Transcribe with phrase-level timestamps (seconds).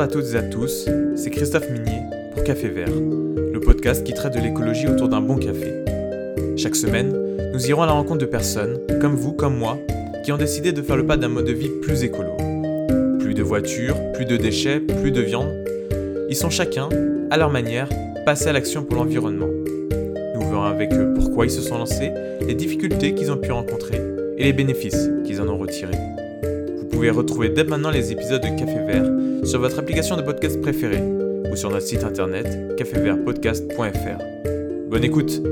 [0.00, 2.00] À toutes et à tous, c'est Christophe Minier
[2.32, 5.74] pour Café Vert, le podcast qui traite de l'écologie autour d'un bon café.
[6.56, 7.14] Chaque semaine,
[7.52, 9.76] nous irons à la rencontre de personnes, comme vous, comme moi,
[10.24, 12.30] qui ont décidé de faire le pas d'un mode de vie plus écolo.
[13.18, 15.52] Plus de voitures, plus de déchets, plus de viande.
[16.30, 16.88] Ils sont chacun,
[17.30, 17.90] à leur manière,
[18.24, 19.50] passés à l'action pour l'environnement.
[20.34, 24.00] Nous verrons avec eux pourquoi ils se sont lancés, les difficultés qu'ils ont pu rencontrer
[24.38, 25.98] et les bénéfices qu'ils en ont retirés.
[26.78, 29.19] Vous pouvez retrouver dès maintenant les épisodes de Café Vert
[29.50, 31.02] sur votre application de podcast préférée
[31.50, 34.88] ou sur notre site internet cafévertpodcast.fr.
[34.88, 35.42] Bonne écoute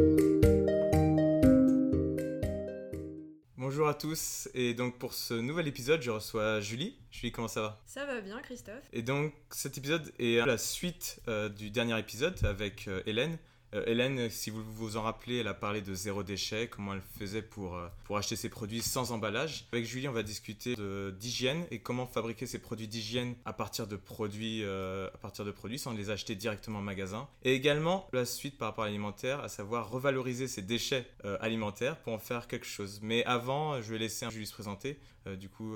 [3.57, 6.97] Bonjour à tous, et donc pour ce nouvel épisode, je reçois Julie.
[7.11, 7.83] Julie, comment ça va?
[7.87, 8.88] Ça va bien, Christophe.
[8.93, 13.37] Et donc cet épisode est la suite euh, du dernier épisode avec euh, Hélène.
[13.74, 17.02] Euh, Hélène, si vous vous en rappelez, elle a parlé de zéro déchet, comment elle
[17.18, 19.66] faisait pour, euh, pour acheter ses produits sans emballage.
[19.73, 20.74] Avec Julie, on va discuter
[21.18, 25.51] d'hygiène et comment fabriquer ses produits d'hygiène à partir de produits euh, à partir de
[25.51, 27.28] produits sans les acheter directement en magasin.
[27.43, 31.06] Et également la suite par rapport à l'alimentaire, à savoir revaloriser ses déchets
[31.40, 33.00] alimentaires pour en faire quelque chose.
[33.02, 34.98] Mais avant, je vais laisser Julie se présenter.
[35.38, 35.74] Du coup,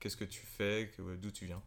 [0.00, 1.62] qu'est-ce que tu fais, d'où tu viens?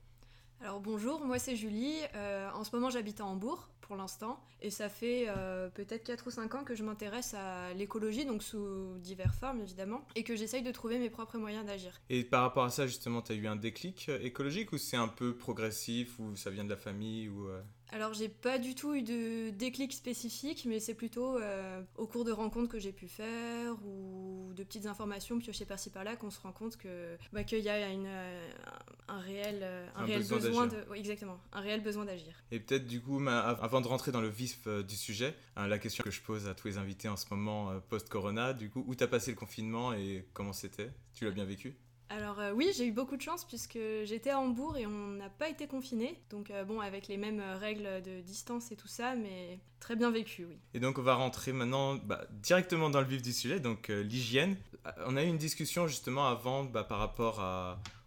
[0.62, 1.96] Alors bonjour, moi c'est Julie.
[2.16, 6.28] Euh, en ce moment j'habite à Hambourg pour l'instant et ça fait euh, peut-être 4
[6.28, 10.36] ou 5 ans que je m'intéresse à l'écologie, donc sous diverses formes évidemment, et que
[10.36, 12.02] j'essaye de trouver mes propres moyens d'agir.
[12.10, 15.08] Et par rapport à ça, justement, tu eu un déclic euh, écologique ou c'est un
[15.08, 17.48] peu progressif ou ça vient de la famille ou
[17.92, 22.24] Alors j'ai pas du tout eu de déclic spécifique, mais c'est plutôt euh, au cours
[22.24, 26.40] de rencontres que j'ai pu faire ou de petites informations piochées par-ci par-là qu'on se
[26.40, 28.48] rend compte que bah, qu'il y a une, euh,
[29.08, 32.36] un réel, euh, un Un réel besoin de, oui, exactement, un réel besoin d'agir.
[32.52, 35.80] Et peut-être du coup, ma- avant de rentrer dans le vif du sujet, hein, la
[35.80, 38.94] question que je pose à tous les invités en ce moment post-corona, du coup, où
[38.94, 40.92] t'as passé le confinement et comment c'était?
[41.16, 41.76] Tu l'as bien vécu?
[42.10, 45.30] Alors euh, oui, j'ai eu beaucoup de chance puisque j'étais à Hambourg et on n'a
[45.30, 46.20] pas été confinés.
[46.32, 49.96] Donc euh, bon, avec les mêmes euh, règles de distance et tout ça, mais très
[49.96, 50.58] bien vécu, oui.
[50.74, 54.58] Et donc on va rentrer maintenant bah, directement dans le vif du sujet, donc l'hygiène.
[55.06, 57.44] On a eu une discussion justement avant bah, par rapport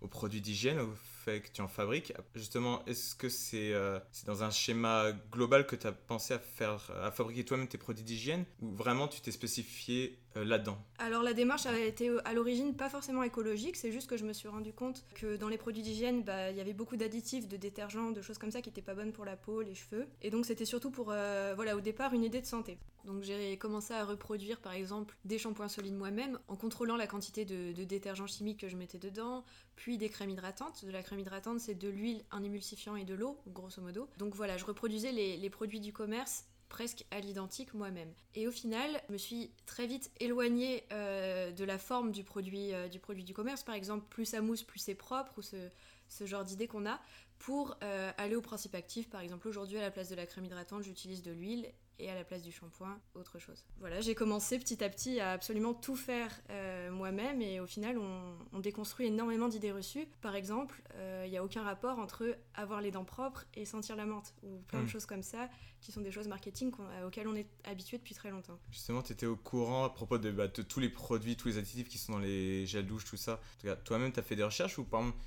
[0.00, 0.92] aux produits d'hygiène, au
[1.24, 2.12] fait que tu en fabriques.
[2.34, 3.72] Justement, est-ce que c'est
[4.10, 7.78] c'est dans un schéma global que tu as pensé à, faire, à fabriquer toi-même tes
[7.78, 8.44] produits d'hygiène?
[8.62, 12.74] Ou vraiment tu t'es spécifié euh, là-dedans Alors la démarche avait été euh, à l'origine
[12.74, 15.82] pas forcément écologique, c'est juste que je me suis rendu compte que dans les produits
[15.82, 18.82] d'hygiène, bah, il y avait beaucoup d'additifs, de détergents, de choses comme ça qui étaient
[18.82, 20.06] pas bonnes pour la peau, les cheveux.
[20.22, 22.78] Et donc c'était surtout pour, euh, voilà, au départ, une idée de santé.
[23.04, 27.44] Donc j'ai commencé à reproduire par exemple des shampoings solides moi-même en contrôlant la quantité
[27.44, 29.44] de, détergents chimiques que je mettais dedans,
[29.74, 30.84] puis des crèmes hydratantes.
[30.84, 34.08] De la crème hydratante, c'est de l'huile, un émulsifiant et de l'eau, grosso modo.
[34.18, 38.10] Donc voilà, je reproduisais les produits du commerce presque à l'identique moi-même.
[38.34, 42.72] Et au final, je me suis très vite éloignée euh, de la forme du produit,
[42.72, 45.68] euh, du produit du commerce, par exemple, plus ça mousse, plus c'est propre, ou ce,
[46.08, 46.98] ce genre d'idée qu'on a,
[47.42, 49.10] pour euh, aller au principe actif.
[49.10, 51.66] Par exemple, aujourd'hui, à la place de la crème hydratante, j'utilise de l'huile,
[51.98, 53.64] et à la place du shampoing, autre chose.
[53.78, 57.98] Voilà, j'ai commencé petit à petit à absolument tout faire euh, moi-même, et au final,
[57.98, 60.06] on, on déconstruit énormément d'idées reçues.
[60.20, 63.96] Par exemple, euh, il n'y a aucun rapport entre avoir les dents propres et sentir
[63.96, 65.48] la menthe, ou plein de choses comme ça,
[65.80, 68.58] qui sont des choses marketing euh, auxquelles on est habitué depuis très longtemps.
[68.70, 71.58] Justement, tu étais au courant à propos de, bah, de tous les produits, tous les
[71.58, 73.34] additifs qui sont dans les gels douche, tout ça.
[73.34, 75.18] En tout cas, toi-même, tu as fait des recherches ou par exemple,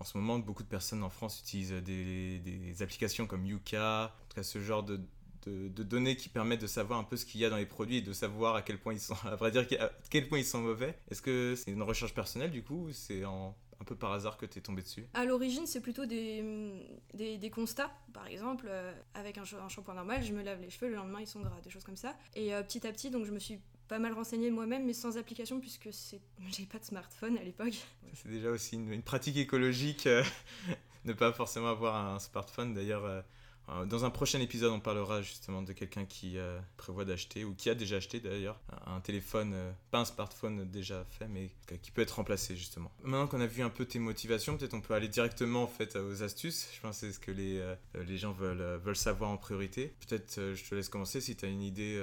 [0.00, 4.34] en ce moment, beaucoup de personnes en France utilisent des, applications comme Yuka, en tout
[4.34, 5.00] cas ce genre de,
[5.46, 8.02] données qui permettent de savoir un peu ce qu'il y a dans les produits et
[8.02, 10.60] de savoir à quel point ils sont, à vrai dire, à quel point ils sont
[10.60, 10.98] mauvais.
[11.10, 13.54] Est-ce que c'est une recherche personnelle du coup ou c'est un
[13.84, 15.06] peu par hasard que tu es tombé dessus?
[15.14, 17.90] À l'origine, c'est plutôt des, constats.
[18.12, 21.26] Par exemple, euh, avec un shampoing normal, je me lave les cheveux, le lendemain ils
[21.26, 22.16] sont gras, des choses comme ça.
[22.34, 23.60] Et euh, petit à petit, donc je me suis
[23.94, 25.88] pas mal renseignée moi-même, mais sans application, puisque
[26.50, 27.74] j'ai pas de smartphone à l'époque.
[28.14, 30.24] C'est déjà aussi une, pratique écologique, euh,
[31.04, 32.74] ne pas forcément avoir un smartphone.
[32.74, 33.22] D'ailleurs, euh,
[33.70, 37.54] euh, dans un prochain épisode, on parlera justement de quelqu'un qui euh, prévoit d'acheter, ou
[37.54, 39.54] qui a déjà acheté d'ailleurs, un, téléphone,
[39.90, 41.50] pas un smartphone déjà fait, mais
[41.82, 42.90] qui peut être remplacé justement.
[43.02, 45.96] Maintenant qu'on a vu un peu tes motivations, peut-être on peut aller directement en fait
[45.96, 46.68] aux astuces.
[46.74, 47.62] Je pense que c'est ce que les,
[48.06, 49.94] les gens veulent, veulent savoir en priorité.
[50.06, 51.98] Peut-être je te laisse commencer si tu as une idée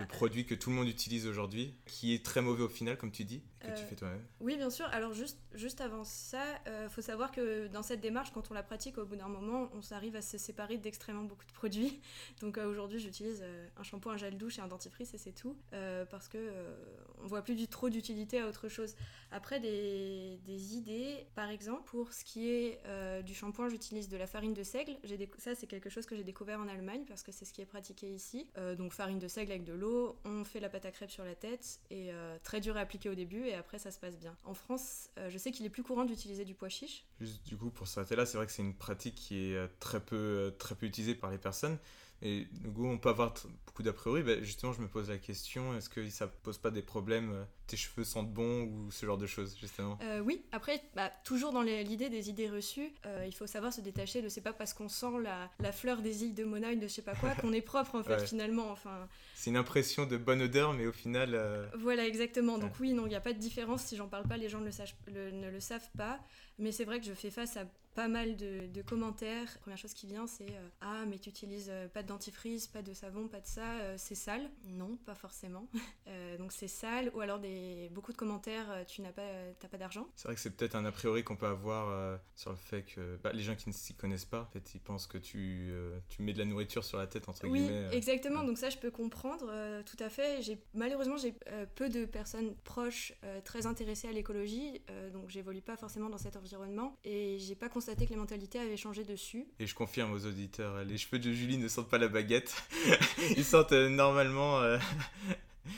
[0.00, 2.96] euh, de produit que tout le monde utilise aujourd'hui, qui est très mauvais au final,
[2.96, 4.22] comme tu dis, que tu Euh, fais toi-même.
[4.40, 4.86] Oui, bien sûr.
[4.92, 8.62] Alors juste, juste avant ça, il faut savoir que dans cette démarche, quand on la
[8.62, 12.00] pratique, au bout d'un moment, on s'arrive à se séparer d'extrêmement beaucoup de produits.
[12.40, 15.32] Donc euh, aujourd'hui, j'utilise euh, un shampoing, un gel douche et un dentifrice et c'est
[15.32, 16.74] tout, euh, parce que euh,
[17.22, 18.94] on voit plus du trop d'utilité à autre chose.
[19.32, 24.16] Après, des, des idées, par exemple, pour ce qui est euh, du shampoing, j'utilise de
[24.16, 24.96] la farine de seigle.
[25.38, 27.66] Ça, c'est quelque chose que j'ai découvert en Allemagne parce que c'est ce qui est
[27.66, 28.48] pratiqué ici.
[28.58, 29.89] Euh, donc farine de seigle avec de l'eau,
[30.24, 33.08] on fait la pâte à crêpes sur la tête et euh, très dur à appliquer
[33.08, 34.36] au début et après ça se passe bien.
[34.44, 37.04] En France, je sais qu'il est plus courant d'utiliser du pois chiche.
[37.20, 40.00] Juste du coup, pour s'arrêter là, c'est vrai que c'est une pratique qui est très
[40.00, 41.78] peu, très peu utilisée par les personnes.
[42.22, 43.34] Et du coup, on peut avoir
[43.66, 44.22] beaucoup d'a priori.
[44.22, 47.44] Ben, justement, je me pose la question est-ce que ça pose pas des problèmes euh,
[47.70, 49.96] Tes cheveux sentent bon ou ce genre de choses, justement?
[50.02, 53.80] Euh, Oui, après, bah, toujours dans l'idée des idées reçues, euh, il faut savoir se
[53.80, 56.88] détacher de c'est pas parce qu'on sent la, la, fleur des îles de Monaille, de
[56.88, 58.72] je sais pas quoi, qu'on est propre en fait, finalement.
[58.72, 59.06] Enfin...
[59.36, 61.70] C'est une impression de bonne odeur, mais au final.
[61.78, 62.58] Voilà, exactement.
[62.58, 63.82] Donc, oui, non, il n'y a pas de différence.
[63.84, 64.70] Si j'en parle pas, les gens ne
[65.06, 66.18] le, ne le savent pas.
[66.58, 67.64] Mais c'est vrai que je fais face à
[67.94, 69.48] pas mal de, commentaires.
[69.54, 72.66] La première chose qui vient, c'est euh, Ah, mais tu utilises euh, pas de dentifrice,
[72.66, 74.50] pas de savon, pas de ça, euh, c'est sale?
[74.64, 75.66] Non, pas forcément.
[76.38, 77.10] donc c'est sale.
[77.14, 77.59] Ou alors des,
[77.92, 79.22] beaucoup de commentaires Tu n'as pas,
[79.70, 80.08] pas d'argent.
[80.16, 83.18] C'est vrai que c'est peut-être un a priori qu'on peut avoir sur le fait que
[83.22, 85.72] bah, les gens qui ne s'y connaissent pas, en fait, ils pensent que tu,
[86.08, 87.88] tu mets de la nourriture sur la tête, entre guillemets.
[87.90, 88.44] Oui, exactement.
[88.44, 90.42] Donc ça, je peux comprendre tout à fait.
[90.42, 91.34] J'ai, malheureusement, j'ai
[91.74, 93.12] peu de personnes proches
[93.44, 94.82] très intéressées à l'écologie.
[95.12, 96.96] donc j'évolue pas forcément dans cet environnement.
[97.04, 99.46] Et j'ai pas constaté que les mentalités avaient changé dessus.
[99.58, 102.54] Et je confirme aux auditeurs, les cheveux de Julie ne sentent pas la baguette.
[103.36, 104.60] Ils sentent euh, normalement.
[104.60, 104.78] Euh,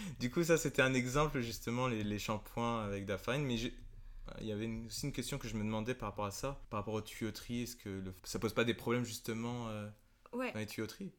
[0.20, 3.44] du coup, ça c'était un exemple justement, les, shampoings avec de la farine.
[3.44, 6.60] Mais il y avait aussi une question que je me demandais par rapport à ça,
[6.70, 7.62] par rapport aux tuyauteries.
[7.62, 8.14] Est-ce que le...
[8.24, 9.88] ça pose pas des problèmes justement euh,
[10.32, 10.50] Ouais.
[10.52, 11.12] Dans les tuyauteries?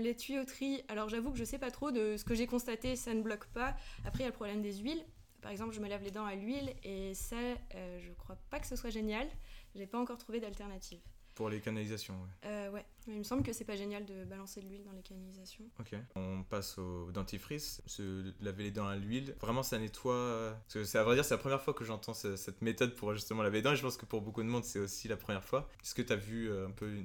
[0.00, 3.12] Les tuyauteries, alors j'avoue que je sais pas trop de ce que j'ai constaté, ça
[3.12, 3.76] ne bloque pas.
[4.04, 5.04] Après, il y a le problème des huiles.
[5.42, 7.36] Par exemple, je me lave les dents à l'huile et ça,
[7.72, 9.28] je crois pas que ce soit génial.
[9.74, 11.00] J'ai pas encore trouvé d'alternative.
[11.34, 12.48] Pour les canalisations, ouais.
[12.48, 12.84] Euh, ouais.
[13.08, 15.64] il me semble que c'est pas génial de balancer de l'huile dans les canalisations.
[15.80, 15.94] Ok.
[16.14, 19.34] On passe au dentifrice, se laver les dents à l'huile.
[19.40, 20.56] Vraiment, ça nettoie.
[20.62, 23.12] Parce que c'est à vrai dire, c'est la première fois que j'entends cette méthode pour
[23.14, 23.72] justement laver les dents.
[23.72, 25.68] Et je pense que pour beaucoup de monde, c'est aussi la première fois.
[25.82, 27.02] Est-ce que tu as vu euh, un peu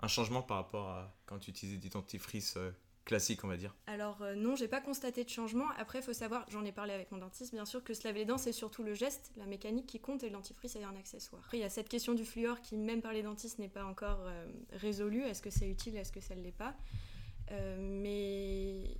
[0.00, 2.70] un changement par rapport à quand tu utilisais du dentifrice euh,
[3.04, 5.66] classique, on va dire Alors euh, non, j'ai pas constaté de changement.
[5.78, 8.20] Après, il faut savoir, j'en ai parlé avec mon dentiste, bien sûr, que se laver
[8.20, 10.96] les dents, c'est surtout le geste, la mécanique qui compte, et le dentifrice est un
[10.96, 11.42] accessoire.
[11.44, 13.84] Après, il y a cette question du fluor qui, même par les dentistes, n'est pas
[13.84, 15.22] encore euh, résolue.
[15.22, 16.74] Est-ce que c'est utile, est-ce que ça ne l'est pas?
[17.50, 18.96] Euh, Mais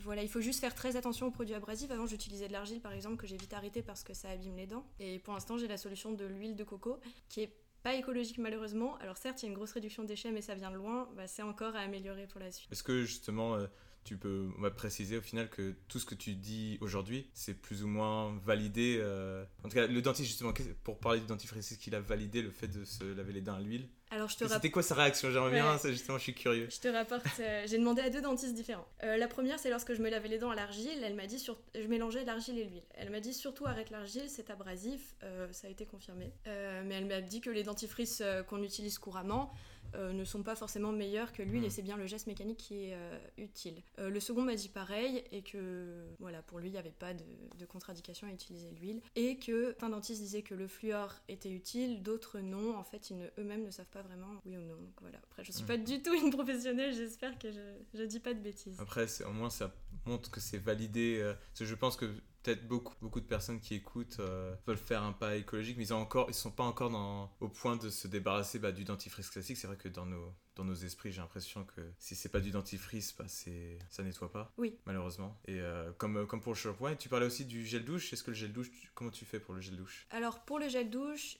[0.00, 1.90] voilà, il faut juste faire très attention aux produits abrasifs.
[1.90, 4.66] Avant, j'utilisais de l'argile, par exemple, que j'ai vite arrêté parce que ça abîme les
[4.66, 4.84] dents.
[4.98, 7.52] Et pour l'instant, j'ai la solution de l'huile de coco, qui est
[7.82, 8.96] pas écologique malheureusement.
[8.98, 11.08] Alors certes, il y a une grosse réduction de déchets, mais ça vient de loin.
[11.16, 12.70] Bah, c'est encore à améliorer pour la suite.
[12.72, 13.66] Est-ce que justement, euh,
[14.04, 17.88] tu peux préciser au final que tout ce que tu dis aujourd'hui, c'est plus ou
[17.88, 20.52] moins validé euh, En tout cas, le dentiste, justement,
[20.84, 23.54] pour parler du dentifrice, est-ce qu'il a validé le fait de se laver les dents
[23.54, 26.68] à l'huile alors je te C'était quoi sa réaction J'aimerais bien, justement, je suis curieux.
[26.68, 28.86] Je te rapporte, euh, j'ai demandé à deux dentistes différents.
[29.04, 31.38] Euh, la première, c'est lorsque je me lavais les dents à l'argile, elle m'a dit,
[31.38, 31.56] sur...
[31.76, 32.82] je mélangeais l'argile et l'huile.
[32.94, 36.32] Elle m'a dit surtout arrête l'argile, c'est abrasif, euh, ça a été confirmé.
[36.46, 39.52] mais elle m'a dit que les dentifrices qu'on utilise couramment,
[39.94, 41.70] euh, ne sont pas forcément meilleurs que l'huile et hmm.
[41.70, 43.82] c'est bien le geste mécanique qui est euh, utile.
[43.98, 47.14] Euh, le second m'a dit pareil et que voilà pour lui il n'y avait pas
[47.14, 47.24] de,
[47.58, 52.02] de contre-indication à utiliser l'huile et que un dentiste disait que le fluor était utile,
[52.02, 52.76] d'autres non.
[52.76, 54.76] En fait ils eux-mêmes ne savent pas vraiment oui ou non.
[54.76, 55.18] Donc voilà.
[55.30, 55.68] Après je suis hmm.
[55.68, 58.78] pas du tout une professionnelle, j'espère que je, ne dis pas de bêtises.
[58.80, 59.74] Après au moins ça
[60.06, 61.20] montre que c'est validé.
[61.22, 62.10] parce que je pense que
[62.42, 65.94] peut-être beaucoup, beaucoup de personnes qui écoutent euh, veulent faire un pas écologique, mais ils
[65.94, 69.56] ne ils sont pas encore dans, au point de se débarrasser bah, du dentifrice classique.
[69.56, 72.50] C'est vrai que dans nos, dans nos esprits, j'ai l'impression que si c'est pas du
[72.50, 74.52] dentifrice, bah, c'est, ça nettoie pas.
[74.56, 74.78] Oui.
[74.86, 75.38] Malheureusement.
[75.46, 78.12] Et euh, comme, euh, comme pour le shampoing, tu parlais aussi du gel douche.
[78.12, 80.06] Est-ce que le gel douche, comment tu fais pour le gel douche?
[80.10, 81.38] Alors pour le gel douche,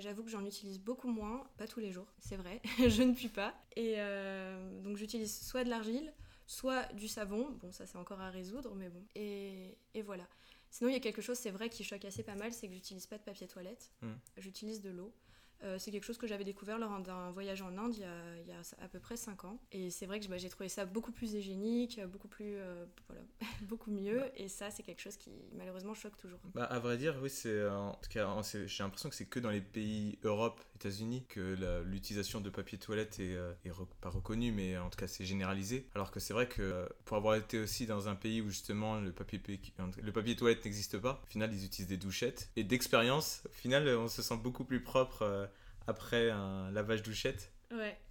[0.00, 2.60] j'avoue que j'en utilise beaucoup moins, pas tous les jours, c'est vrai.
[2.78, 3.54] je ne puis pas.
[3.76, 3.96] Et
[4.82, 6.12] donc j'utilise soit de l'argile,
[6.46, 10.26] soit du savon, bon ça c'est encore à résoudre, mais bon, et, et, voilà.
[10.70, 12.74] Sinon il y a quelque chose, c'est vrai, qui choque assez pas mal, c'est que
[12.74, 14.14] j'utilise pas de papier toilette, hmm.
[14.38, 15.12] j'utilise de l'eau.
[15.62, 18.38] Euh, c'est quelque chose que j'avais découvert lors d'un voyage en Inde il y, a,
[18.40, 19.58] il y, a, à peu près 5 ans.
[19.72, 23.22] Et c'est vrai que bah, j'ai trouvé ça beaucoup plus hygiénique, beaucoup plus, euh, voilà,
[23.62, 24.22] beaucoup mieux.
[24.36, 26.38] Et ça, c'est quelque chose qui malheureusement choque toujours.
[26.54, 29.50] Bah, à vrai dire, oui, c'est en tout cas, j'ai l'impression que c'est que dans
[29.50, 34.76] les pays Europe, États-Unis, que l'utilisation de papier toilette est, euh, est pas reconnue, mais
[34.78, 35.88] en tout cas c'est généralisé.
[35.94, 39.12] Alors que c'est vrai que pour avoir été aussi dans un pays où justement le
[39.12, 39.40] papier,
[40.02, 42.50] le papier toilette n'existe pas, au final ils utilisent des douchettes.
[42.56, 45.45] Et d'expérience, au final on se sent beaucoup plus propre
[45.86, 47.52] après un lavage douchette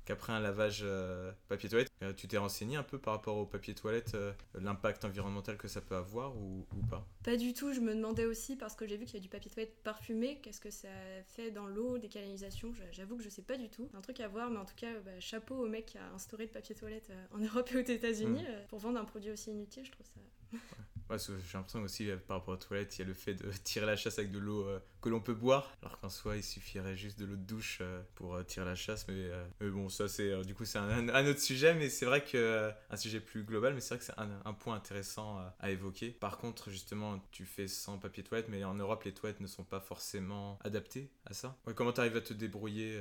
[0.06, 1.92] qu'après un lavage euh, papier toilette.
[2.04, 5.68] Euh, tu t'es renseigné un peu par rapport au papier toilette, euh, l'impact environnemental que
[5.68, 7.08] ça peut avoir ou, pas?
[7.24, 9.30] Pas du tout, je me demandais aussi parce que j'ai vu qu'il y a du
[9.30, 10.90] papier toilette parfumé, qu'est-ce que ça
[11.28, 13.90] fait dans l'eau, des canalisations, j'avoue que je sais pas du tout.
[13.94, 16.46] Un truc à voir, mais en tout cas, bah, chapeau au mec qui a instauré
[16.46, 18.68] le papier toilette en Europe et aux États-Unis hmm.
[18.68, 20.20] pour vendre un produit aussi inutile, je trouve ça.
[20.54, 20.60] Ouais,
[21.10, 23.86] j'ai l'impression aussi, euh, par rapport aux toilettes, il y a le fait de tirer
[23.86, 26.98] la chasse avec de l'eau euh, que l'on peut boire, alors qu'en soi, il suffirait
[26.98, 29.08] juste de l'eau de douche euh, pour tirer la chasse.
[29.08, 29.30] Mais,
[29.62, 32.98] mais bon, ça, c'est du coup, c'est un, autre sujet, mais c'est vrai que un
[32.98, 36.10] sujet plus global, mais c'est vrai que c'est un, point intéressant à évoquer.
[36.10, 39.64] Par contre, justement, tu fais sans papier toilette, mais en Europe, les toilettes ne sont
[39.64, 41.56] pas forcément adaptées à ça.
[41.68, 43.00] Ouais, comment tu arrives à te débrouiller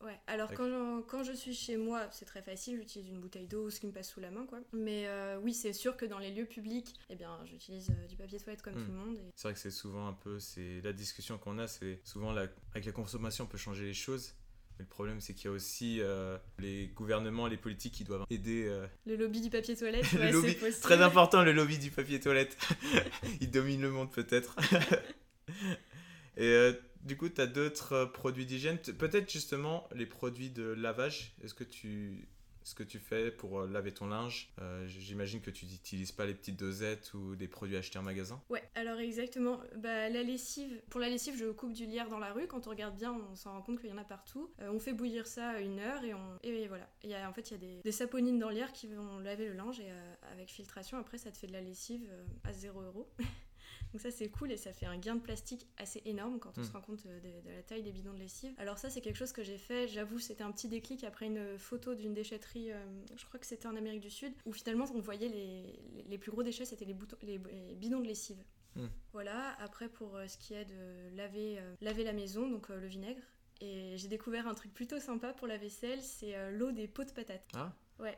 [0.00, 3.46] Ouais, alors quand je, quand je suis chez moi, c'est très facile, j'utilise une bouteille
[3.46, 4.60] d'eau ou ce qui me passe sous la main, quoi.
[4.72, 5.08] Mais
[5.42, 8.74] oui, c'est sûr que dans les lieux publics, eh bien, j'utilise du papier toilette comme
[8.74, 9.18] tout le monde.
[9.34, 12.46] C'est vrai que c'est souvent un peu, c'est la discussion qu'on a, c'est souvent la,
[12.72, 14.34] avec la consommation on peut changer les choses.
[14.78, 18.24] Mais le problème, c'est qu'il y a aussi euh, les gouvernements, les politiques qui doivent
[18.30, 18.66] aider.
[18.68, 22.56] Euh, le lobby du papier toilette, le lobby, très important, le lobby du papier toilette.
[23.40, 24.54] Il domine le monde peut-être.
[26.36, 26.72] Et euh,
[27.08, 31.34] du coup, tu as d'autres produits d'hygiène, peut-être justement les produits de lavage.
[31.42, 32.28] Est-ce que tu
[32.68, 34.52] ce que tu fais pour euh, laver ton linge.
[34.60, 38.42] Euh, j'imagine que tu n'utilises pas les petites dosettes ou des produits achetés en magasin?
[38.50, 39.58] Ouais, alors exactement.
[39.76, 42.46] Bah, la lessive, pour la lessive, je coupe du lierre dans la rue.
[42.46, 44.50] Quand on regarde bien, on s'en rend compte qu'il y en a partout.
[44.60, 46.38] Euh, on fait bouillir ça une heure et, on...
[46.42, 46.86] et voilà.
[47.26, 49.90] En fait, il y a des, saponines dans lierre qui vont laver le linge et
[50.30, 52.06] avec filtration, après, ça te fait de la lessive
[52.44, 53.10] à 0 euros.
[53.92, 56.62] Donc ça c'est cool et ça fait un gain de plastique assez énorme quand on
[56.62, 56.72] se hmm.
[56.72, 58.52] rend compte euh, de, la taille des bidons de lessive.
[58.58, 61.58] Alors ça c'est quelque chose que j'ai fait, j'avoue c'était un petit déclic après une
[61.58, 62.84] photo d'une déchetterie, euh,
[63.16, 66.30] je crois que c'était en Amérique du Sud, où finalement on voyait les, les plus
[66.30, 68.42] gros déchets c'était les, les, bidons de lessive.
[68.76, 68.88] Hmm.
[69.12, 73.22] Voilà, après pour euh, ce qui est de laver, laver la maison, donc le vinaigre.
[73.60, 77.10] Et j'ai découvert un truc plutôt sympa pour la vaisselle, c'est l'eau des pots de
[77.10, 77.44] patates.
[77.54, 78.16] Ah Ouais,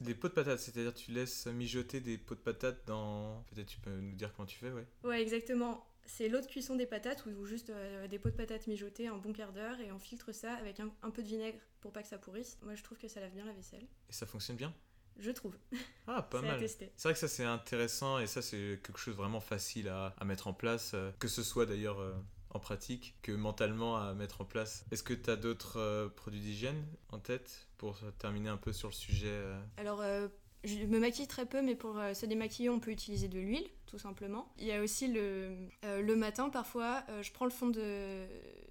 [0.00, 3.44] des pots de patates, c'est-à-dire tu laisses mijoter des pots de patates dans.
[3.50, 4.86] Peut-être tu peux nous dire comment tu fais, ouais.
[5.04, 5.86] Ouais, exactement.
[6.04, 9.16] C'est l'eau de cuisson des patates ou juste euh, des pots de patates mijotés un
[9.16, 12.08] bon quart d'heure et on filtre ça avec un, peu de vinaigre pour pas que
[12.08, 12.58] ça pourrisse.
[12.62, 13.86] Moi je trouve que ça lave bien la vaisselle.
[14.10, 14.74] Et ça fonctionne bien?
[15.18, 15.56] Je trouve.
[16.08, 16.58] Ah, pas mal.
[16.68, 20.48] C'est vrai que ça c'est intéressant et ça c'est quelque chose vraiment facile à, mettre
[20.48, 22.00] en place, euh, que ce soit d'ailleurs.
[22.00, 22.12] Euh,
[22.52, 24.84] en pratique que mentalement à mettre en place.
[24.90, 28.94] Est-ce que tu as d'autres produits d'hygiène en tête pour terminer un peu sur le
[28.94, 29.60] sujet euh?
[29.78, 30.28] Alors, euh,
[30.64, 33.66] je me maquille très peu, mais pour euh, se démaquiller, on peut utiliser de l'huile,
[33.86, 34.52] tout simplement.
[34.58, 38.26] Il y a aussi le, le matin, parfois, je prends le fond de,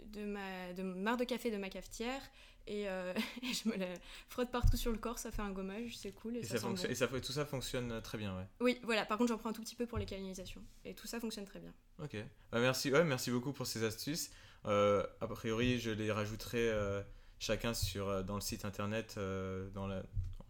[0.05, 2.21] de, ma, de marre de café de ma cafetière
[2.68, 3.88] et, je me la
[4.30, 6.38] frotte partout sur le corps, ça fait un gommage, c'est cool.
[6.38, 8.46] Et, ça, fonctionne, et ça, tout ça fonctionne très bien, ouais.
[8.60, 10.62] Oui, voilà, par contre j'en prends un tout petit peu pour les canalisations.
[10.86, 11.74] Et tout ça fonctionne très bien.
[12.03, 12.15] Ok,
[12.51, 14.32] bah, merci, ouais, merci beaucoup pour ces astuces.
[14.65, 16.72] a priori, je les rajouterai
[17.41, 20.03] chacun sur, euh, dans le site internet, euh, dans la,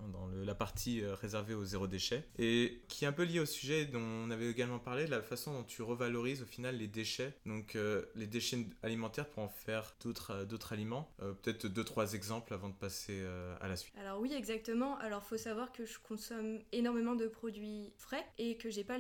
[0.09, 3.45] dans la partie euh, réservée au zéro déchet, et qui est un peu lié au
[3.45, 7.33] sujet dont on avait également parlé, la façon dont tu revalorises au final les déchets,
[7.45, 7.77] donc
[8.15, 11.09] les déchets alimentaires pour en faire d'autres d'autres aliments.
[11.17, 13.21] Peut-être deux, trois exemples avant de passer
[13.59, 13.93] à la suite.
[13.97, 14.97] Alors oui, exactement.
[14.97, 18.97] Alors faut savoir que je consomme énormément de produits frais et que j'ai pas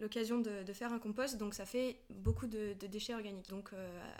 [0.00, 3.48] l'occasion de, faire un compost, donc ça fait beaucoup de, de déchets organiques.
[3.48, 3.70] Donc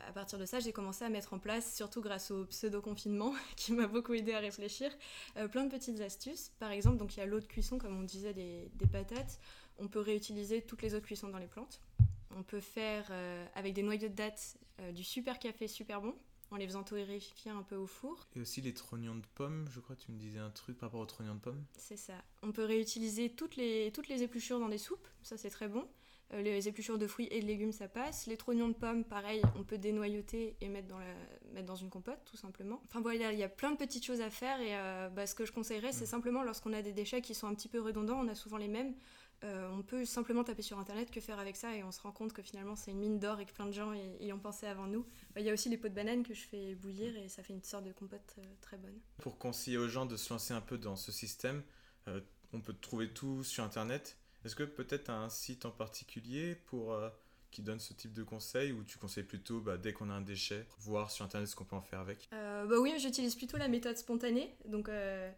[0.09, 3.35] à partir de ça, j'ai commencé à mettre en place, surtout grâce au pseudo confinement
[3.57, 4.91] qui m'a beaucoup aidé à réfléchir.
[5.37, 6.53] Euh, plein de petites astuces.
[6.59, 9.39] Par exemple, donc il y a l'eau de cuisson, comme on disait, des, patates.
[9.79, 11.81] On peut réutiliser toutes les eaux de cuisson dans les plantes.
[12.35, 16.15] On peut faire euh, avec des noyaux de dattes euh, du super café super bon
[16.51, 18.27] en les faisant torréfier un peu au four.
[18.37, 21.01] Et aussi les trognons de pommes, je crois, tu me disais un truc par rapport
[21.01, 21.65] aux trognons de pommes.
[21.77, 22.15] C'est ça.
[22.43, 25.87] On peut réutiliser toutes les, toutes les épluchures dans des soupes, ça c'est très bon.
[26.33, 28.27] Euh, les épluchures de fruits et de légumes, ça passe.
[28.27, 31.15] Les trognons de pommes, pareil, on peut dénoyauter et mettre dans, la,
[31.53, 32.83] mettre dans une compote, tout simplement.
[32.85, 35.35] Enfin voilà, il y a plein de petites choses à faire et euh, bah, ce
[35.35, 38.19] que je conseillerais, c'est simplement lorsqu'on a des déchets qui sont un petit peu redondants,
[38.19, 38.95] on a souvent les mêmes.
[39.45, 42.11] Euh, on peut simplement taper sur internet que faire avec ça et on se rend
[42.11, 44.67] compte que finalement c'est une mine d'or et que plein de gens y, ont pensé
[44.67, 45.07] avant nous.
[45.35, 47.43] Bah, il y a aussi les pots de banane que je fais bouillir et ça
[47.43, 48.99] fait une sorte de compote très bonne.
[49.19, 51.63] Pour conseiller aux gens de se lancer un peu dans ce système,
[52.53, 54.17] on peut trouver tout sur internet.
[54.47, 57.09] Est-ce que peut-être un site en particulier pour, euh,
[57.51, 60.21] qui donne ce type de conseils ou tu conseilles plutôt bah, dès qu'on a un
[60.21, 62.29] déchet, voir sur internet ce qu'on peut en faire avec?
[62.33, 64.55] Euh, bah Oui, j'utilise plutôt la méthode spontanée.
[64.65, 65.29] Donc, euh,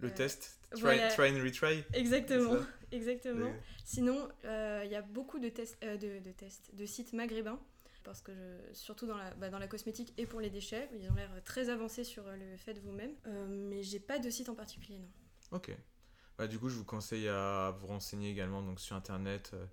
[0.00, 0.58] le test?
[0.72, 1.84] Try, and retry?
[1.92, 2.56] Exactement.
[2.90, 3.54] exactement.
[3.84, 7.60] Sinon, il y a beaucoup de, tests, de, de, tests, de sites maghrébins
[8.02, 11.08] parce que je, surtout dans la, bah, dans la cosmétique et pour les déchets, ils
[11.10, 13.14] ont l'air très avancés sur le fait de vous-même.
[13.48, 15.10] mais j'ai pas de site en particulier, non.
[15.52, 15.70] Ok.
[16.38, 19.50] Bah, du coup, je vous conseille à vous renseigner également donc, sur Internet.
[19.54, 19.66] Euh,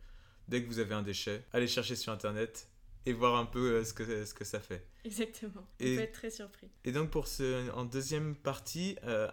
[0.47, 2.67] dès que vous avez un déchet, allez chercher sur Internet
[3.05, 4.83] et voir un peu euh, ce, que, ce que ça fait.
[5.03, 5.67] Exactement.
[5.79, 6.67] Et, on peut être très surpris.
[6.83, 9.29] Et donc, pour ce, en deuxième partie, euh,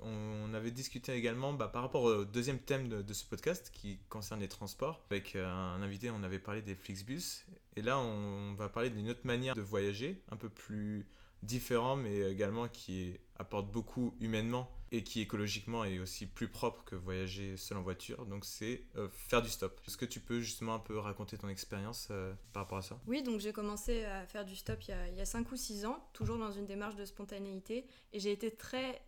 [0.00, 4.40] on, avait discuté également bah, par rapport au deuxième thème de, ce podcast qui concerne
[4.40, 5.06] les transports.
[5.12, 7.46] Avec un invité, on avait parlé des Flixbus.
[7.76, 11.06] Et là, on, va parler d'une autre manière de voyager, un peu plus
[11.44, 16.94] différent, mais également qui apporte beaucoup humainement et qui écologiquement est aussi plus propre que
[16.94, 18.26] voyager seul en voiture.
[18.26, 19.80] Donc c'est euh, faire du stop.
[19.88, 23.00] Est-ce que tu peux justement un peu raconter ton expérience euh, par rapport à ça?
[23.06, 25.50] Oui, donc j'ai commencé à faire du stop il y, a, il y, a, 5
[25.50, 29.02] ou 6 ans, toujours dans une démarche de spontanéité, et j'ai été très,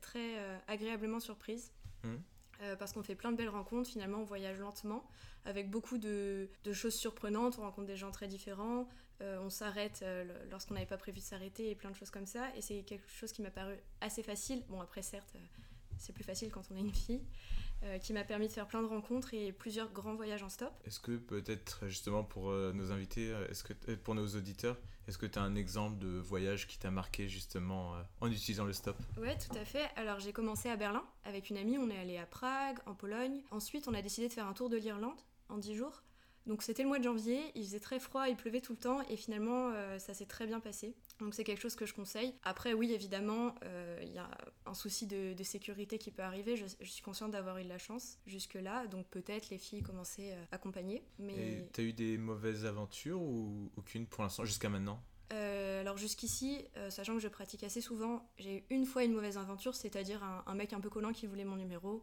[0.00, 1.72] très euh, agréablement surprise.
[2.04, 2.76] Mmh.
[2.78, 5.08] parce qu'on fait plein de belles rencontres, finalement on voyage lentement,
[5.46, 8.86] avec beaucoup de, de choses surprenantes, on rencontre des gens très différents,
[9.24, 12.26] euh, on s'arrête euh, lorsqu'on n'avait pas prévu de s'arrêter et plein de choses comme
[12.26, 12.54] ça.
[12.56, 14.62] Et c'est quelque chose qui m'a paru assez facile.
[14.68, 15.38] Bon, après, certes, euh,
[15.98, 17.22] c'est plus facile quand on est une fille,
[18.00, 20.72] qui m'a permis de faire plein de rencontres et plusieurs grands voyages en stop.
[20.86, 25.38] Est-ce que peut-être justement pour nos invités, est-ce que pour nos auditeurs, est-ce que tu
[25.38, 28.96] as un exemple de voyage qui t'a marqué justement en utilisant le stop?
[29.18, 29.86] Ouais, tout à fait.
[29.96, 33.42] Alors j'ai commencé à Berlin avec une amie, on est allé à Prague, en Pologne.
[33.50, 36.02] Ensuite, on a décidé de faire un tour de l'Irlande en 10 jours.
[36.46, 39.00] Donc c'était le mois de janvier, il faisait très froid, il pleuvait tout le temps
[39.08, 40.94] et finalement euh, ça s'est très bien passé.
[41.20, 42.34] Donc c'est quelque chose que je conseille.
[42.42, 44.28] Après oui évidemment euh, il y a
[44.66, 46.56] un souci de, sécurité qui peut arriver.
[46.56, 50.32] Je, suis consciente d'avoir eu de la chance jusque là, donc peut-être les filles commençaient
[50.32, 51.02] à euh, accompagner.
[51.18, 51.68] Mais...
[51.72, 55.00] T'as eu des mauvaises aventures ou aucune pour l'instant jusqu'à maintenant?
[55.80, 59.74] Alors jusqu'ici, sachant que je pratique assez souvent, j'ai eu une fois une mauvaise aventure,
[59.74, 62.02] c'est-à-dire un, un, mec un peu collant qui voulait mon numéro.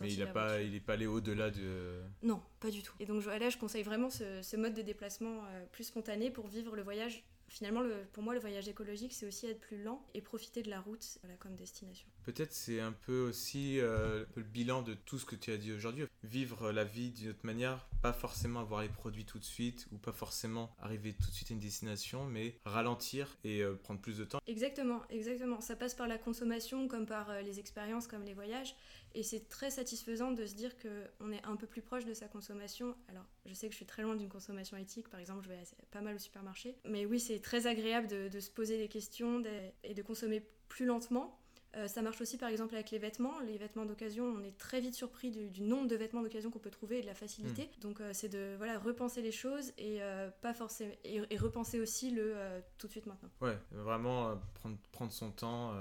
[0.00, 2.00] Mais il n'est pas, il est pas allé au-delà de.
[2.22, 2.94] Non, pas du tout.
[3.00, 6.76] Et donc là, je conseille vraiment ce, mode de déplacement euh, plus spontané pour vivre
[6.76, 7.24] le voyage.
[7.48, 10.70] Finalement, le, pour moi, le voyage écologique, c'est aussi être plus lent et profiter de
[10.70, 12.08] la route voilà, comme destination.
[12.24, 15.72] Peut-être c'est un peu aussi euh, le bilan de tout ce que tu as dit
[15.72, 16.06] aujourd'hui.
[16.24, 19.98] Vivre la vie d'une autre manière, pas forcément avoir les produits tout de suite ou
[19.98, 24.18] pas forcément arriver tout de suite à une destination, mais ralentir et euh, prendre plus
[24.18, 24.40] de temps.
[24.48, 25.60] Exactement, exactement.
[25.60, 28.74] Ça passe par la consommation comme par les expériences, comme les voyages.
[29.16, 32.28] Et c'est très satisfaisant de se dire qu'on est un peu plus proche de sa
[32.28, 32.94] consommation.
[33.08, 35.62] Alors, je sais que je suis très loin d'une consommation éthique, par exemple, je vais
[35.90, 36.76] pas mal au supermarché.
[36.84, 39.42] Mais oui, c'est très agréable de, se poser des questions
[39.84, 41.40] et de consommer plus lentement.
[41.76, 43.40] Euh, ça marche aussi par exemple avec les vêtements.
[43.40, 46.70] Les vêtements d'occasion, on est très vite surpris du, nombre de vêtements d'occasion qu'on peut
[46.70, 47.64] trouver et de la facilité.
[47.64, 47.80] Hmm.
[47.80, 52.10] Donc euh, c'est de voilà, repenser les choses et, euh, pas forcément, et, repenser aussi
[52.10, 52.34] le
[52.76, 53.30] tout de suite maintenant.
[53.40, 55.74] Ouais, vraiment prendre, prendre son temps,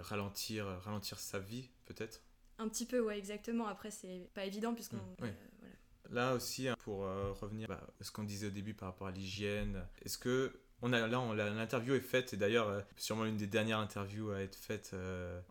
[0.00, 2.22] ralentir, ralentir sa vie peut-être.
[2.58, 3.66] Un petit peu, ouais, exactement.
[3.66, 4.96] Après, c'est pas évident puisqu'on.
[4.96, 5.30] Mmh, euh,
[6.10, 9.06] là aussi, hein, pour euh, revenir bah, à ce qu'on disait au début par rapport
[9.06, 13.38] à l'hygiène, est-ce que on a, là, l'interview est faite, et d'ailleurs, euh, sûrement l'une
[13.38, 14.94] des dernières interviews à être faite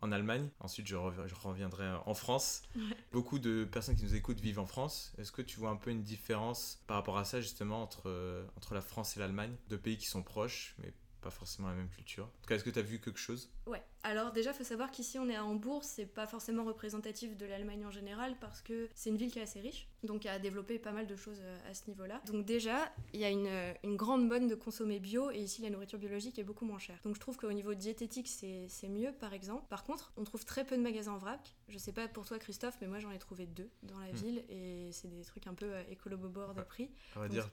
[0.01, 0.49] en Allemagne.
[0.59, 2.61] Ensuite, je, je reviendrai en France.
[3.11, 5.13] Beaucoup de personnes qui nous écoutent vivent en France.
[5.17, 8.75] Est-ce que tu vois un peu une différence par rapport à ça, justement, entre, entre
[8.75, 9.55] la France et l'Allemagne?
[9.67, 10.93] Deux pays qui sont proches, mais
[11.25, 12.25] pas forcément la même culture.
[12.25, 13.49] En tout cas, est-ce que tu as vu quelque chose?
[13.65, 13.83] Ouais.
[14.05, 17.45] Alors déjà, il faut savoir qu'ici on est à Hambourg, c'est pas forcément représentatif de
[17.47, 20.37] l'Allemagne en général parce que c'est une ville qui est assez riche, donc qui a
[20.37, 22.21] développé pas mal de choses euh, à ce niveau-là.
[22.27, 25.63] Donc déjà, il y a une, euh, une, grande bonne de consommer bio et ici
[25.63, 26.99] la nourriture biologique est beaucoup moins chère.
[27.03, 29.65] Donc je trouve qu'au niveau diététique, c'est mieux par exemple.
[29.69, 31.55] Par contre, on trouve très peu de magasins en vrac.
[31.67, 34.15] Je sais pas pour toi Christophe, mais moi j'en ai trouvé deux dans la hmm.
[34.15, 36.91] ville et c'est des trucs un peu euh, écolo-bobord de prix.
[37.15, 37.49] On va dire,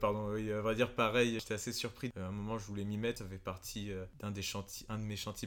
[0.00, 2.10] pardon, oui, on va dire pareil, j'étais assez surpris.
[2.16, 5.04] À un moment, je voulais m'y mettre, ça fait partie d'un des chantiers, un de
[5.04, 5.46] mes chantiers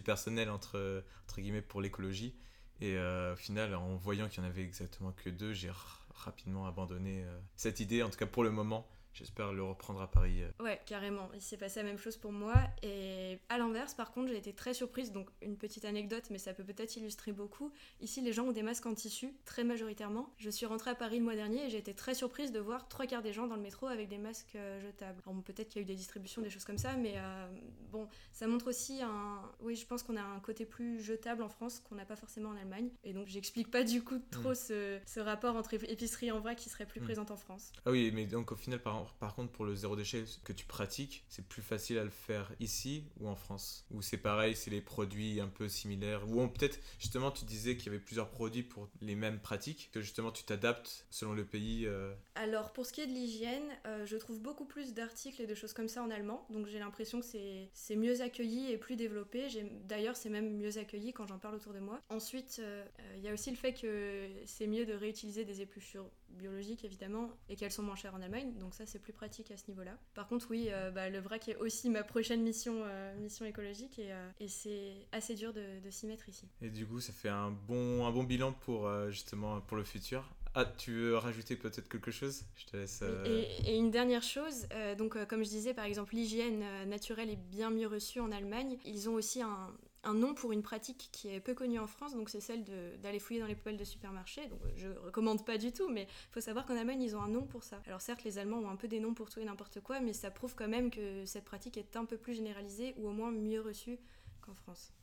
[0.49, 2.35] entre, entre guillemets pour l'écologie.
[2.81, 5.71] Et euh, au final, en voyant qu'il n'y en avait exactement que deux, j'ai
[6.15, 8.87] rapidement abandonné euh, cette idée, en tout cas pour le moment.
[9.13, 10.41] J'espère le reprendre à Paris.
[10.41, 10.63] Euh.
[10.63, 11.29] Ouais, carrément.
[11.35, 12.55] Il s'est passé la même chose pour moi.
[12.81, 15.11] Et à l'inverse, par contre, j'ai été très surprise.
[15.11, 17.71] Donc, une petite anecdote, mais ça peut peut-être illustrer beaucoup.
[18.01, 20.33] Ici, les gens ont des masques en tissu, très majoritairement.
[20.37, 22.87] Je suis rentrée à Paris le mois dernier et j'ai été très surprise de voir
[22.87, 25.21] trois quarts des gens dans le métro avec des masques euh, jetables.
[25.27, 27.47] Alors, peut-être qu'il y a eu des distributions, des choses comme ça, mais euh,
[27.91, 29.41] bon, ça montre aussi un.
[29.59, 32.49] Oui, je pense qu'on a un côté plus jetable en France qu'on n'a pas forcément
[32.49, 32.89] en Allemagne.
[33.03, 34.55] Et donc, j'explique pas du coup trop mm.
[34.55, 37.03] ce, ce, rapport entre épicerie en vrai qui serait plus mm.
[37.03, 37.71] présent en France.
[37.85, 40.65] Ah oui, mais donc au final, par par contre, pour le zéro déchet que tu
[40.65, 44.71] pratiques, c'est plus facile à le faire ici ou en France Ou c'est pareil, c'est
[44.71, 48.63] les produits un peu similaires Ou peut-être, justement, tu disais qu'il y avait plusieurs produits
[48.63, 52.13] pour les mêmes pratiques, que justement tu t'adaptes selon le pays euh.
[52.35, 55.55] Alors, pour ce qui est de l'hygiène, euh, je trouve beaucoup plus d'articles et de
[55.55, 57.25] choses comme ça en allemand, donc j'ai l'impression que
[57.73, 59.47] c'est mieux accueilli et plus développé.
[59.85, 62.01] D'ailleurs, c'est même mieux accueilli quand j'en parle autour de moi.
[62.09, 62.85] Ensuite, euh,
[63.17, 67.29] il y a aussi le fait que c'est mieux de réutiliser des épluchures biologiques, évidemment,
[67.49, 69.97] et qu'elles sont moins chères en Allemagne, donc ça c'est plus pratique à ce niveau-là.
[70.13, 73.99] Par contre, oui, euh, bah, le vrac est aussi ma prochaine mission, euh, mission écologique
[73.99, 76.47] et, euh, et c'est assez dur de, de s'y mettre ici.
[76.61, 80.23] Et du coup, ça fait un bon, un bon bilan pour justement pour le futur.
[80.55, 82.43] Ah, tu veux rajouter peut-être quelque chose?
[82.55, 83.03] Je te laisse.
[83.25, 84.67] Et, une dernière chose,
[84.97, 88.77] donc comme je disais, par exemple, l'hygiène naturelle est bien mieux reçue en Allemagne.
[88.85, 92.13] Ils ont aussi un, un nom pour une pratique qui est peu connue en France,
[92.13, 92.63] donc c'est celle
[93.01, 94.47] d'aller fouiller dans les poubelles de supermarché.
[94.47, 97.29] Donc je recommande pas du tout, mais il faut savoir qu'en Allemagne, ils ont un
[97.29, 97.81] nom pour ça.
[97.87, 100.13] Alors certes, les Allemands ont un peu des noms pour tout et n'importe quoi, mais
[100.13, 103.31] ça prouve quand même que cette pratique est un peu plus généralisée ou au moins
[103.31, 103.97] mieux reçue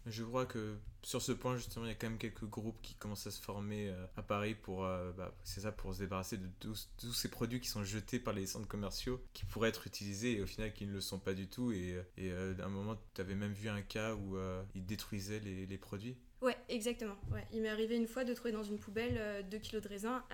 [0.07, 2.95] Je crois que sur ce point, justement, il y a quand même quelques groupes qui
[2.95, 6.37] commencent à se former euh, à Paris pour, euh, bah, c'est ça, pour se débarrasser
[6.37, 10.39] de tous, ces produits qui sont jetés par les centres commerciaux, qui pourraient être utilisés
[10.39, 11.73] et au final qui ne le sont pas du tout.
[11.73, 14.37] Et, et euh, à un moment, tu avais même vu un cas où
[14.75, 16.17] ils détruisaient les produits.
[16.43, 17.17] Ouais, exactement.
[17.33, 17.47] Ouais.
[17.53, 20.25] Il m'est arrivé une fois de trouver dans une poubelle 2 kg de raisin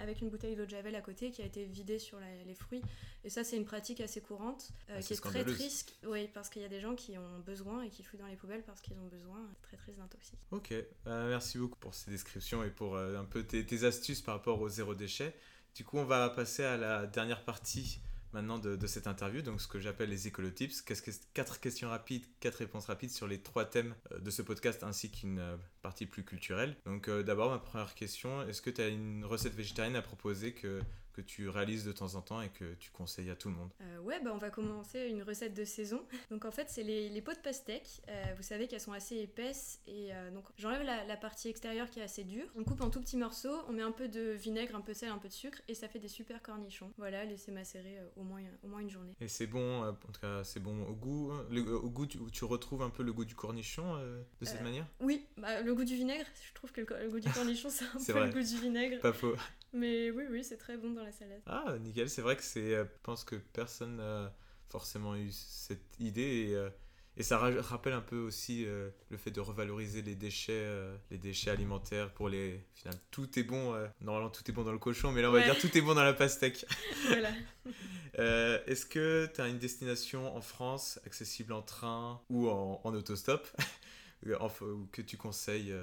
[0.00, 2.82] avec une bouteille d'eau de javel à côté qui a été vidée sur les fruits.
[3.24, 5.94] Et ça, c'est une pratique assez courante ah, qui est très triste.
[6.04, 8.36] Oui, parce qu'il y a des gens qui ont besoin et qui fouillent dans les
[8.36, 9.38] poubelles parce qu'ils ont besoin.
[9.62, 10.40] Très triste d'intoxique.
[10.50, 14.20] Ok, euh, merci beaucoup pour ces descriptions et pour euh, un peu tes, tes, astuces
[14.20, 15.34] par rapport au zéro déchet.
[15.76, 18.00] Du coup, on va passer à la dernière partie
[18.32, 20.82] maintenant de, cette interview, donc ce que j'appelle les écolotips.
[20.82, 24.42] Qu'est-ce que, quatre questions rapides, quatre réponses rapides sur les trois thèmes euh, de ce
[24.42, 25.42] podcast ainsi qu'une
[25.82, 26.76] partie plus culturelle.
[26.86, 30.80] Donc d'abord, ma première question, est-ce que tu as une recette végétarienne à proposer que
[31.12, 33.70] que tu réalises de temps en temps et que tu conseilles à tout le monde
[33.80, 36.02] euh, Ouais, bah on va commencer une recette de saison.
[36.30, 38.02] Donc en fait, c'est les, les, pots de pastèque.
[38.08, 41.90] Euh, vous savez qu'elles sont assez épaisses et euh, donc j'enlève la, la, partie extérieure
[41.90, 42.46] qui est assez dure.
[42.56, 44.98] On coupe en tout petits morceaux, on met un peu de vinaigre, un peu de
[44.98, 46.92] sel, un peu de sucre et ça fait des super cornichons.
[46.96, 49.14] Voilà, laissez macérer au, moins, au moins une journée.
[49.20, 51.32] Et c'est bon, en tout cas, c'est bon au goût.
[51.32, 53.96] au goût, tu, tu, retrouves un peu le goût du cornichon
[54.40, 54.86] de cette manière?
[55.00, 58.14] Oui, bah, le goût du vinaigre, je trouve que le, goût du cornichon, c'est un
[58.14, 59.00] peu le goût du vinaigre.
[59.00, 59.36] Pas faux.
[59.72, 61.40] Mais oui, oui, c'est très bon dans la salade.
[61.46, 62.10] Ah, nickel.
[62.10, 62.74] C'est vrai que c'est.
[62.74, 64.34] Euh, je pense que personne n'a
[64.68, 66.68] forcément eu cette idée et, euh,
[67.16, 70.66] et ça rappelle un peu aussi euh, le fait de revaloriser les déchets,
[71.10, 72.56] les déchets alimentaires pour les.
[72.56, 73.74] Au final, tout est bon.
[74.00, 75.94] normalement, tout est bon dans le cochon, mais là, on va dire tout est bon
[75.94, 76.66] dans la pastèque.
[77.08, 77.30] voilà.
[78.66, 83.46] Est-ce que tu as une destination en France accessible en train ou en, en autostop?
[84.92, 85.74] Que tu conseilles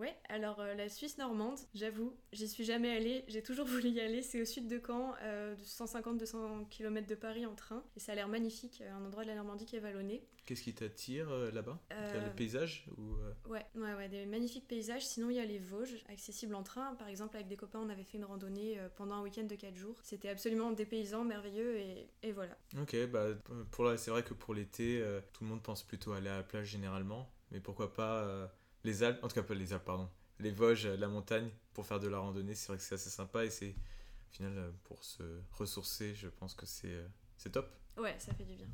[0.00, 4.00] ouais, alors euh, la Suisse normande, j'avoue, j'y suis jamais allée, j'ai toujours voulu y
[4.00, 8.00] aller, c'est au sud de Caen, euh, de 150-200 km de Paris en train, et
[8.00, 10.24] ça a l'air magnifique, un endroit de la Normandie qui est vallonné.
[10.46, 11.78] Qu'est-ce qui t'attire là-bas?
[11.90, 13.14] Le paysage ou,
[13.48, 16.94] ouais, ouais, ouais, des magnifiques paysages, sinon il y a les Vosges, accessibles en train,
[16.94, 19.76] par exemple avec des copains on avait fait une randonnée pendant un week-end de 4
[19.76, 22.56] jours, c'était absolument dépaysant, merveilleux, et, et voilà.
[22.80, 23.26] Ok, bah
[23.70, 26.66] pour c'est vrai que pour l'été, tout le monde pense plutôt aller à la plage
[26.68, 28.50] généralement, mais pourquoi pas
[28.84, 32.00] les Alpes, en tout cas pas les Alpes, pardon, les Vosges, la montagne, pour faire
[32.00, 35.04] de la randonnée, c'est vrai que c'est assez sympa et c'est, au final, euh, pour
[35.04, 37.70] se ressourcer, je pense que c'est, euh, c'est top.
[37.96, 38.66] Ouais, ça fait du bien.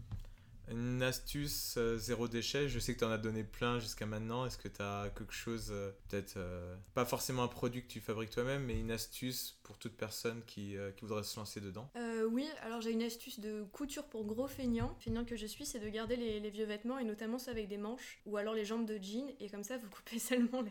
[0.70, 4.46] Une astuce euh, zéro déchet, je sais que tu en as donné plein jusqu'à maintenant.
[4.46, 5.72] Est-ce que tu as quelque chose,
[6.08, 6.38] peut-être
[6.94, 10.76] pas forcément un produit que tu fabriques toi-même, mais une astuce pour toute personne qui,
[10.96, 11.90] qui voudrait se lancer dedans?
[12.30, 14.94] Oui, alors j'ai une astuce de couture pour gros feignants.
[14.98, 17.76] Feignant que je suis, c'est de garder les, vieux vêtements et notamment ceux avec des
[17.76, 20.62] manches ou alors les jambes de jean et comme ça vous coupez seulement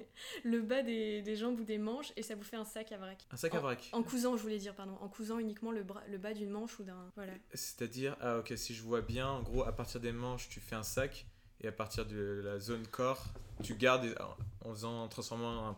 [0.44, 3.26] le bas des, jambes ou des manches et ça vous fait un sac à vrac.
[3.32, 6.18] Un sac à vrac En, cousant, je voulais dire, pardon, en cousant uniquement le, le
[6.18, 7.12] bas d'une manche ou d'un.
[7.16, 7.34] Voilà.
[7.54, 10.76] C'est-à-dire, ah ok, si je vois bien, en gros, à partir des manches, tu fais
[10.76, 11.28] un sac
[11.62, 13.24] et à partir de la zone corps,
[13.62, 14.16] tu gardes
[14.62, 15.78] en faisant en transformant un,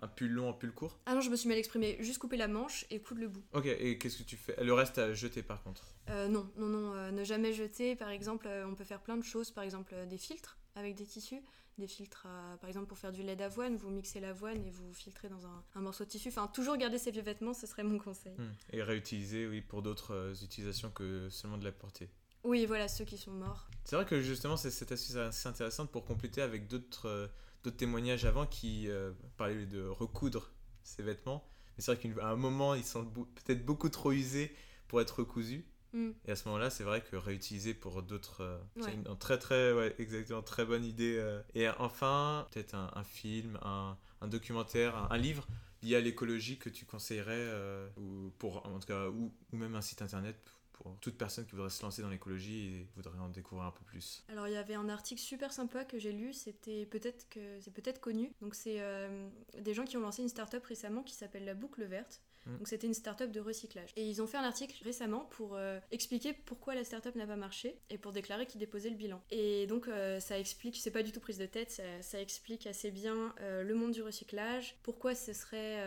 [0.00, 1.98] un pull long en pull court Ah non, je me suis mal exprimé.
[2.00, 3.44] Juste couper la manche et coudre le bout.
[3.52, 4.56] Ok, et qu'est-ce que tu fais?
[4.64, 5.84] Le reste à jeter par contre?
[6.08, 6.94] Euh, Non, non, non.
[6.94, 7.94] Euh, ne jamais jeter.
[7.94, 9.50] Par exemple, euh, on peut faire plein de choses.
[9.50, 11.42] Par exemple, des filtres avec des tissus.
[11.76, 12.26] Des filtres,
[12.58, 15.80] par exemple, pour faire du lait d'avoine, vous mixez l'avoine et vous filtrez dans un,
[15.82, 16.28] morceau de tissu.
[16.30, 18.32] Enfin, toujours garder ses vieux vêtements, ce serait mon conseil.
[18.32, 18.50] Hmm.
[18.72, 22.08] Et réutiliser, oui, pour d'autres utilisations que seulement de la porter.
[22.44, 23.68] Oui, voilà, ceux qui sont morts.
[23.84, 27.26] C'est vrai que justement, c'est cette astuce assez intéressante pour compléter avec d'autres euh,
[27.62, 30.50] d'autres témoignages avant qui euh, parlaient de recoudre
[30.82, 31.44] ces vêtements.
[31.76, 34.54] Mais c'est vrai qu'à un moment, ils sont peut-être beaucoup trop usés
[34.88, 35.64] pour être recousus.
[35.92, 36.10] Mm.
[36.26, 39.72] Et à ce moment-là, c'est vrai que réutiliser pour d'autres, euh, c'est une, très très,
[39.72, 41.40] ouais, exactement, très bonne idée.
[41.54, 45.46] Et enfin, peut-être un, film, un, un documentaire, un, livre
[45.82, 47.52] lié à l'écologie que tu conseillerais,
[47.96, 50.36] ou pour, en tout cas, ou, ou même un site internet
[50.76, 53.84] pour toute personne qui voudrait se lancer dans l'écologie et voudrait en découvrir un peu
[53.84, 57.60] plus Alors il y avait un article super sympa que j'ai lu, c'était peut-être que
[57.60, 58.32] c'est peut-être connu.
[58.40, 61.84] Donc c'est euh, des gens qui ont lancé une start-up récemment qui s'appelle la boucle
[61.84, 62.22] verte.
[62.46, 62.58] Mm.
[62.58, 63.90] Donc c'était une start-up de recyclage.
[63.96, 67.36] Et ils ont fait un article récemment pour euh, expliquer pourquoi la start-up n'a pas
[67.36, 69.22] marché et pour déclarer qu'ils déposaient le bilan.
[69.30, 72.90] Et donc euh, ça explique, c'est pas du tout prise de tête, ça, explique assez
[72.90, 75.84] bien euh, le monde du recyclage, pourquoi ce serait,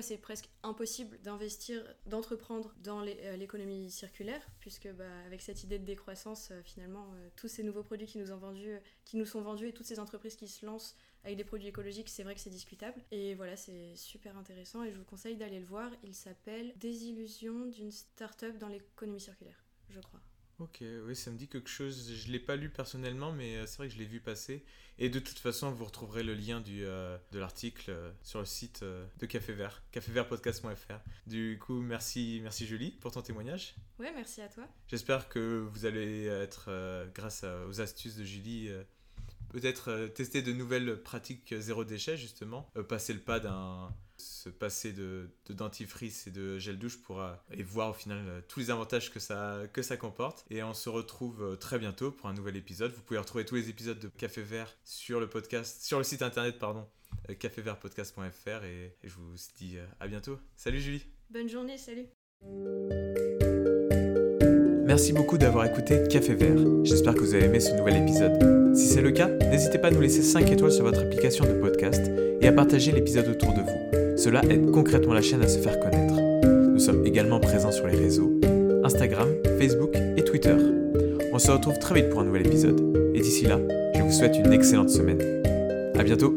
[0.00, 6.52] c'est presque impossible d'investir, d'entreprendre dans l'économie circulaire, puisque bah, avec cette idée de décroissance,
[6.64, 9.86] finalement, tous ces nouveaux produits qui nous ont vendus, qui nous sont vendus et toutes
[9.86, 13.00] ces entreprises qui se lancent avec des produits écologiques, c'est vrai que c'est discutable.
[13.10, 15.90] Et voilà, c'est super intéressant et je vous conseille d'aller le voir.
[16.02, 20.20] Il s'appelle Désillusion d'une start-up dans l'économie circulaire, je crois.
[20.60, 22.12] Ok, oui, ça me dit quelque chose.
[22.12, 24.62] Je l'ai pas lu personnellement, mais euh, c'est vrai que je l'ai vu passer.
[24.98, 28.44] Et de toute façon, vous retrouverez le lien du, euh, de l'article euh, sur le
[28.44, 31.00] site de Café Vert, cafévertpodcast.fr.
[31.26, 33.74] Du coup, merci, merci Julie pour ton témoignage.
[33.98, 34.68] Ouais, merci à toi.
[34.86, 36.70] J'espère que vous allez être,
[37.14, 38.70] grâce aux astuces de Julie,
[39.50, 42.70] peut-être tester de nouvelles pratiques zéro déchet, justement.
[42.88, 47.62] passer le pas d'un se passer de, dentifrice et de gel douche pour euh, et
[47.62, 50.44] voir au final euh, tous les avantages que ça, que ça comporte.
[50.50, 52.92] Et on se retrouve euh, très bientôt pour un nouvel épisode.
[52.92, 56.22] Vous pouvez retrouver tous les épisodes de Café Vert sur le podcast, sur le site
[56.22, 56.86] internet pardon,
[57.38, 60.38] cafévertpodcast.fr et je vous dis à bientôt.
[60.56, 61.06] Salut Julie.
[61.30, 62.06] Bonne journée, salut.
[64.90, 66.58] Merci beaucoup d'avoir écouté Café Vert.
[66.82, 68.74] J'espère que vous avez aimé ce nouvel épisode.
[68.74, 71.52] Si c'est le cas, n'hésitez pas à nous laisser 5 étoiles sur votre application de
[71.52, 74.18] podcast et à partager l'épisode autour de vous.
[74.18, 76.14] Cela aide concrètement la chaîne à se faire connaître.
[76.44, 78.32] Nous sommes également présents sur les réseaux
[78.82, 79.28] Instagram,
[79.60, 80.56] Facebook et Twitter.
[81.32, 82.80] On se retrouve très vite pour un nouvel épisode.
[83.14, 83.60] Et d'ici là,
[83.94, 85.22] je vous souhaite une excellente semaine.
[85.96, 86.34] A bientôt